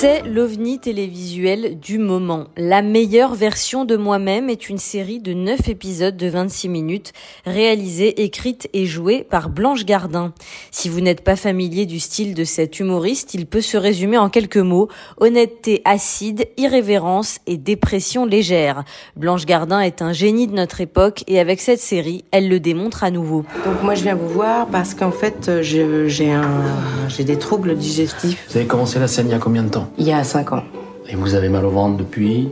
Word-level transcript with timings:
C'est 0.00 0.22
l'ovni 0.22 0.78
télévisuel 0.78 1.76
du 1.80 1.98
moment. 1.98 2.44
La 2.56 2.82
meilleure 2.82 3.34
version 3.34 3.84
de 3.84 3.96
moi-même 3.96 4.48
est 4.48 4.68
une 4.68 4.78
série 4.78 5.18
de 5.18 5.34
9 5.34 5.68
épisodes 5.68 6.16
de 6.16 6.28
26 6.28 6.68
minutes, 6.68 7.12
réalisée, 7.44 8.22
écrite 8.22 8.68
et 8.72 8.86
jouée 8.86 9.26
par 9.28 9.48
Blanche 9.48 9.84
Gardin. 9.84 10.32
Si 10.70 10.88
vous 10.88 11.00
n'êtes 11.00 11.22
pas 11.22 11.34
familier 11.34 11.84
du 11.84 11.98
style 11.98 12.34
de 12.34 12.44
cet 12.44 12.78
humoriste, 12.78 13.34
il 13.34 13.46
peut 13.46 13.60
se 13.60 13.76
résumer 13.76 14.18
en 14.18 14.28
quelques 14.28 14.56
mots. 14.58 14.86
Honnêteté 15.16 15.82
acide, 15.84 16.46
irrévérence 16.56 17.40
et 17.48 17.56
dépression 17.56 18.24
légère. 18.24 18.84
Blanche 19.16 19.46
Gardin 19.46 19.80
est 19.80 20.00
un 20.00 20.12
génie 20.12 20.46
de 20.46 20.54
notre 20.54 20.80
époque 20.80 21.24
et 21.26 21.40
avec 21.40 21.60
cette 21.60 21.80
série, 21.80 22.24
elle 22.30 22.48
le 22.48 22.60
démontre 22.60 23.02
à 23.02 23.10
nouveau. 23.10 23.44
Donc 23.64 23.82
moi 23.82 23.96
je 23.96 24.04
viens 24.04 24.14
vous 24.14 24.28
voir 24.28 24.68
parce 24.68 24.94
qu'en 24.94 25.10
fait 25.10 25.50
j'ai 25.62 26.30
un 26.30 26.62
j'ai 27.08 27.24
des 27.24 27.38
troubles 27.38 27.74
digestifs. 27.74 28.46
Vous 28.48 28.58
avez 28.58 28.66
commencé 28.66 29.00
la 29.00 29.08
scène 29.08 29.26
il 29.26 29.32
y 29.32 29.34
a 29.34 29.40
combien 29.40 29.64
de 29.64 29.70
temps? 29.70 29.87
Il 29.96 30.06
y 30.06 30.12
a 30.12 30.24
5 30.24 30.52
ans. 30.52 30.64
Et 31.08 31.16
vous 31.16 31.34
avez 31.34 31.48
mal 31.48 31.64
au 31.64 31.70
ventre 31.70 31.96
depuis 31.96 32.48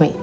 Oui. 0.00 0.10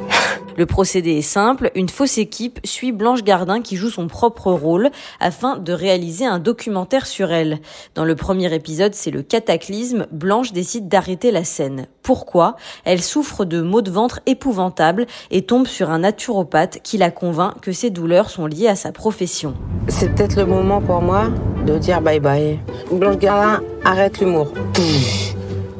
Le 0.58 0.66
procédé 0.66 1.12
est 1.12 1.22
simple, 1.22 1.72
une 1.74 1.90
fausse 1.90 2.18
équipe 2.18 2.60
suit 2.64 2.92
Blanche 2.92 3.24
Gardin 3.24 3.62
qui 3.62 3.76
joue 3.76 3.90
son 3.90 4.08
propre 4.08 4.52
rôle 4.52 4.92
afin 5.20 5.58
de 5.58 5.74
réaliser 5.74 6.26
un 6.26 6.40
documentaire 6.40 7.08
sur 7.08 7.32
elle. 7.32 7.60
Dans 7.96 8.06
le 8.06 8.16
premier 8.16 8.54
épisode, 8.54 8.94
c'est 8.94 9.10
le 9.10 9.24
cataclysme, 9.24 10.06
Blanche 10.12 10.54
décide 10.54 10.88
d'arrêter 10.88 11.32
la 11.32 11.44
scène. 11.44 11.88
Pourquoi? 12.04 12.56
Elle 12.86 13.02
souffre 13.02 13.46
de 13.46 13.62
maux 13.62 13.82
de 13.82 13.90
ventre 13.90 14.20
épouvantables 14.26 15.08
et 15.32 15.44
tombe 15.44 15.66
sur 15.66 15.90
un 15.90 16.00
naturopathe 16.00 16.80
qui 16.84 16.98
la 16.98 17.10
convainc 17.10 17.60
que 17.62 17.72
ses 17.72 17.90
douleurs 17.90 18.30
sont 18.30 18.46
liées 18.46 18.68
à 18.68 18.76
sa 18.76 18.92
profession. 18.92 19.56
C'est 19.88 20.14
peut-être 20.14 20.36
le 20.36 20.46
moment 20.46 20.82
pour 20.82 21.02
moi 21.02 21.30
de 21.66 21.78
dire 21.78 22.02
bye 22.02 22.20
bye. 22.20 22.60
Blanche 22.92 23.18
Gardin, 23.18 23.62
arrête 23.84 24.20
l'humour. 24.20 24.54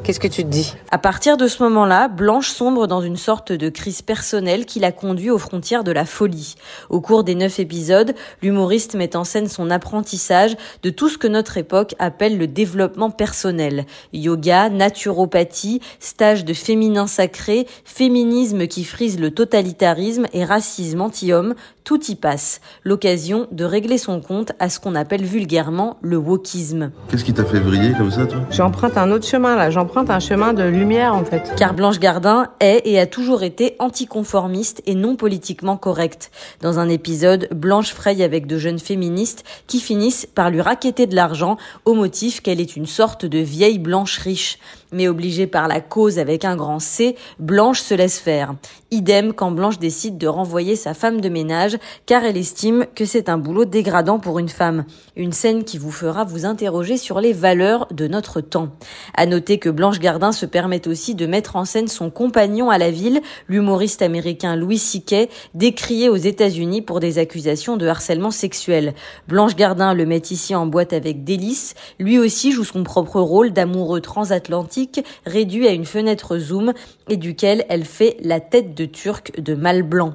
Qu'est-ce 0.04 0.20
que 0.20 0.28
tu 0.28 0.44
te 0.44 0.48
dis? 0.48 0.74
À 0.90 0.98
partir 0.98 1.38
de 1.38 1.48
ce 1.48 1.62
moment-là, 1.62 2.08
Blanche 2.08 2.50
sombre 2.50 2.86
dans 2.86 3.00
une 3.00 3.16
sorte 3.16 3.52
de 3.52 3.70
crise 3.70 4.02
personnelle 4.02 4.66
qui 4.66 4.78
la 4.78 4.92
conduit 4.92 5.30
aux 5.30 5.38
frontières 5.38 5.82
de 5.82 5.92
la 5.92 6.04
folie. 6.04 6.56
Au 6.90 7.00
cours 7.00 7.24
des 7.24 7.34
neuf 7.34 7.58
épisodes, 7.58 8.14
l'humoriste 8.42 8.96
met 8.96 9.16
en 9.16 9.24
scène 9.24 9.48
son 9.48 9.70
apprentissage 9.70 10.56
de 10.82 10.90
tout 10.90 11.08
ce 11.08 11.16
que 11.16 11.26
notre 11.26 11.56
époque 11.56 11.94
appelle 11.98 12.36
le 12.36 12.46
développement 12.46 13.10
personnel. 13.10 13.86
Yoga, 14.12 14.68
naturopathie, 14.68 15.80
stage 16.00 16.44
de 16.44 16.52
féminin 16.52 17.06
sacré, 17.06 17.66
féminisme 17.86 18.66
qui 18.66 18.84
frise 18.84 19.18
le 19.18 19.30
totalitarisme 19.30 20.26
et 20.34 20.44
racisme 20.44 21.00
anti-homme, 21.00 21.54
tout 21.82 22.10
y 22.10 22.14
passe. 22.14 22.60
L'occasion 22.82 23.46
de 23.52 23.64
régler 23.64 23.96
son 23.96 24.20
compte 24.20 24.52
à 24.58 24.68
ce 24.68 24.80
qu'on 24.80 24.94
appelle 24.94 25.24
vulgairement 25.24 25.96
le 26.02 26.18
wokisme. 26.18 26.90
Qu'est-ce 27.08 27.24
qui 27.24 27.32
t'a 27.32 27.44
fait 27.44 27.60
vriller 27.60 27.94
comme 27.96 28.10
ça, 28.10 28.26
toi? 28.26 28.40
J'emprunte 28.50 28.98
un 28.98 29.10
autre 29.10 29.26
chemin 29.26 29.56
là, 29.56 29.70
j'emprunte 29.70 29.93
un 29.96 30.18
chemin 30.18 30.52
de 30.52 30.64
lumière 30.64 31.14
en 31.14 31.24
fait. 31.24 31.54
Car 31.56 31.72
Blanche 31.72 32.00
Gardin 32.00 32.48
est 32.60 32.82
et 32.84 32.98
a 32.98 33.06
toujours 33.06 33.42
été 33.42 33.76
anticonformiste 33.78 34.82
et 34.86 34.94
non 34.94 35.14
politiquement 35.14 35.76
correcte. 35.76 36.30
Dans 36.60 36.78
un 36.78 36.88
épisode, 36.88 37.48
Blanche 37.52 37.94
fraye 37.94 38.22
avec 38.22 38.46
de 38.46 38.58
jeunes 38.58 38.80
féministes 38.80 39.44
qui 39.66 39.78
finissent 39.78 40.26
par 40.26 40.50
lui 40.50 40.60
raqueter 40.60 41.06
de 41.06 41.14
l'argent 41.14 41.56
au 41.84 41.94
motif 41.94 42.40
qu'elle 42.40 42.60
est 42.60 42.76
une 42.76 42.86
sorte 42.86 43.24
de 43.24 43.38
vieille 43.38 43.78
blanche 43.78 44.18
riche. 44.18 44.58
Mais 44.92 45.08
obligée 45.08 45.48
par 45.48 45.66
la 45.66 45.80
cause 45.80 46.20
avec 46.20 46.44
un 46.44 46.54
grand 46.54 46.78
C, 46.78 47.16
Blanche 47.40 47.80
se 47.80 47.94
laisse 47.94 48.20
faire. 48.20 48.54
Idem 48.92 49.32
quand 49.32 49.50
Blanche 49.50 49.80
décide 49.80 50.18
de 50.18 50.28
renvoyer 50.28 50.76
sa 50.76 50.94
femme 50.94 51.20
de 51.20 51.28
ménage 51.28 51.78
car 52.06 52.22
elle 52.24 52.36
estime 52.36 52.86
que 52.94 53.04
c'est 53.04 53.28
un 53.28 53.38
boulot 53.38 53.64
dégradant 53.64 54.20
pour 54.20 54.38
une 54.38 54.48
femme. 54.48 54.84
Une 55.16 55.32
scène 55.32 55.64
qui 55.64 55.78
vous 55.78 55.90
fera 55.90 56.24
vous 56.24 56.46
interroger 56.46 56.96
sur 56.96 57.20
les 57.20 57.32
valeurs 57.32 57.88
de 57.90 58.06
notre 58.06 58.40
temps. 58.40 58.68
À 59.16 59.26
noter 59.26 59.58
que 59.58 59.68
Blanche 59.68 59.83
Gardin 59.92 60.32
se 60.32 60.46
permet 60.46 60.88
aussi 60.88 61.14
de 61.14 61.26
mettre 61.26 61.56
en 61.56 61.64
scène 61.64 61.88
son 61.88 62.10
compagnon 62.10 62.70
à 62.70 62.78
la 62.78 62.90
ville, 62.90 63.20
l'humoriste 63.48 64.02
américain 64.02 64.56
Louis 64.56 64.78
C.K., 64.78 65.28
décrié 65.54 66.08
aux 66.08 66.16
États-Unis 66.16 66.82
pour 66.82 67.00
des 67.00 67.18
accusations 67.18 67.76
de 67.76 67.86
harcèlement 67.86 68.30
sexuel. 68.30 68.94
Blanche 69.28 69.56
Gardin 69.56 69.94
le 69.94 70.06
met 70.06 70.22
ici 70.30 70.54
en 70.54 70.66
boîte 70.66 70.92
avec 70.92 71.24
délice. 71.24 71.74
Lui 71.98 72.18
aussi 72.18 72.52
joue 72.52 72.64
son 72.64 72.82
propre 72.82 73.20
rôle 73.20 73.52
d'amoureux 73.52 74.00
transatlantique 74.00 75.04
réduit 75.26 75.68
à 75.68 75.72
une 75.72 75.84
fenêtre 75.84 76.38
zoom 76.38 76.72
et 77.08 77.16
duquel 77.16 77.64
elle 77.68 77.84
fait 77.84 78.16
la 78.22 78.40
tête 78.40 78.74
de 78.74 78.86
turc 78.86 79.38
de 79.40 79.54
mal 79.54 79.82
blanc. 79.82 80.14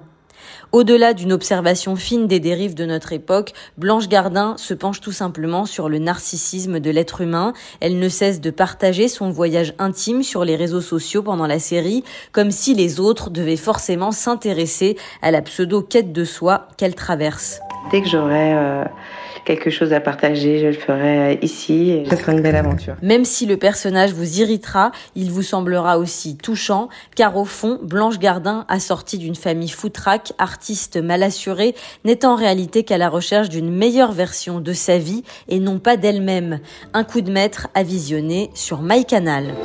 Au-delà 0.71 1.13
d'une 1.13 1.33
observation 1.33 1.95
fine 1.95 2.27
des 2.27 2.39
dérives 2.39 2.75
de 2.75 2.85
notre 2.85 3.13
époque, 3.13 3.53
Blanche 3.77 4.07
Gardin 4.07 4.55
se 4.57 4.73
penche 4.73 5.01
tout 5.01 5.11
simplement 5.11 5.65
sur 5.65 5.89
le 5.89 5.99
narcissisme 5.99 6.79
de 6.79 6.89
l'être 6.91 7.21
humain. 7.21 7.53
Elle 7.79 7.99
ne 7.99 8.09
cesse 8.09 8.41
de 8.41 8.51
partager 8.51 9.07
son 9.07 9.31
voyage 9.31 9.73
intime 9.79 10.23
sur 10.23 10.45
les 10.45 10.55
réseaux 10.55 10.81
sociaux 10.81 11.23
pendant 11.23 11.47
la 11.47 11.59
série, 11.59 12.03
comme 12.31 12.51
si 12.51 12.73
les 12.73 12.99
autres 12.99 13.29
devaient 13.29 13.57
forcément 13.57 14.11
s'intéresser 14.11 14.97
à 15.21 15.31
la 15.31 15.41
pseudo-quête 15.41 16.13
de 16.13 16.23
soi 16.23 16.67
qu'elle 16.77 16.95
traverse. 16.95 17.59
Dès 17.91 18.01
que 18.01 18.07
j'aurai 18.07 18.53
euh, 18.53 18.83
quelque 19.45 19.69
chose 19.69 19.93
à 19.93 19.99
partager, 19.99 20.59
je 20.59 20.67
le 20.67 20.73
ferai 20.73 21.39
ici. 21.41 21.91
Et 21.91 22.09
ce 22.09 22.15
sera 22.15 22.33
une 22.33 22.41
belle 22.41 22.55
aventure. 22.55 22.95
Même 23.01 23.25
si 23.25 23.45
le 23.45 23.57
personnage 23.57 24.13
vous 24.13 24.39
irritera, 24.39 24.91
il 25.15 25.31
vous 25.31 25.41
semblera 25.41 25.97
aussi 25.97 26.37
touchant, 26.37 26.89
car 27.15 27.35
au 27.35 27.45
fond, 27.45 27.79
Blanche 27.81 28.19
Gardin, 28.19 28.65
assortie 28.67 29.17
d'une 29.17 29.35
famille 29.35 29.69
foutraque, 29.69 30.33
artiste 30.37 30.97
mal 30.97 31.23
assurée, 31.23 31.73
n'est 32.05 32.25
en 32.25 32.35
réalité 32.35 32.83
qu'à 32.83 32.97
la 32.97 33.09
recherche 33.09 33.49
d'une 33.49 33.75
meilleure 33.75 34.11
version 34.11 34.59
de 34.59 34.73
sa 34.73 34.97
vie 34.97 35.23
et 35.47 35.59
non 35.59 35.79
pas 35.79 35.97
d'elle-même. 35.97 36.59
Un 36.93 37.03
coup 37.03 37.21
de 37.21 37.31
maître 37.31 37.69
à 37.73 37.83
visionner 37.83 38.51
sur 38.53 38.81
MyCanal. 38.81 39.55